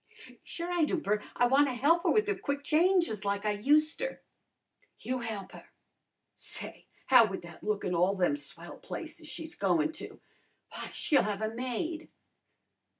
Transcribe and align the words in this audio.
"Sure 0.43 0.71
I 0.71 0.83
do, 0.83 0.97
Bert. 0.97 1.23
I 1.35 1.45
wanna 1.45 1.75
he'p 1.75 2.01
her 2.01 2.09
with 2.09 2.27
her 2.27 2.33
quick 2.33 2.63
changes 2.63 3.23
like 3.23 3.45
I 3.45 3.51
useter." 3.51 4.23
"You 4.97 5.19
he'p 5.19 5.51
her! 5.51 5.69
Say, 6.33 6.87
how 7.05 7.27
would 7.27 7.43
that 7.43 7.63
look 7.63 7.83
in 7.83 7.93
all 7.93 8.15
them 8.15 8.35
swell 8.35 8.79
places 8.79 9.27
she's 9.27 9.53
goin' 9.53 9.91
to? 9.91 10.19
W'y, 10.73 10.91
she'll 10.91 11.21
have 11.21 11.43
a 11.43 11.53
maid!" 11.53 12.09